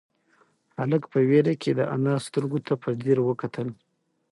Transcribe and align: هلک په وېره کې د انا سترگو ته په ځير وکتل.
هلک 0.79 1.03
په 1.11 1.19
وېره 1.29 1.53
کې 1.61 1.71
د 1.75 1.81
انا 1.95 2.15
سترگو 2.25 2.59
ته 2.67 2.73
په 2.83 2.89
ځير 3.01 3.17
وکتل. 3.23 3.67